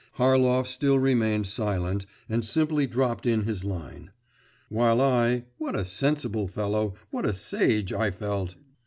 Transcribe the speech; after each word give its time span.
Harlov 0.17 0.65
still 0.65 0.97
remained 0.97 1.45
silent, 1.45 2.07
and 2.27 2.43
simply 2.43 2.87
dropped 2.87 3.27
in 3.27 3.43
his 3.43 3.63
line; 3.63 4.09
while 4.67 4.99
I 4.99 5.43
what 5.59 5.75
a 5.75 5.85
sensible 5.85 6.47
fellow, 6.47 6.95
what 7.11 7.23
a 7.23 7.35
sage 7.35 7.93
I 7.93 8.09
felt! 8.09 8.55